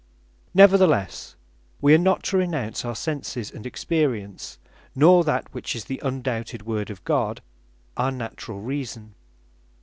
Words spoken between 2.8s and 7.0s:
our Senses, and Experience; nor (that which is the undoubted Word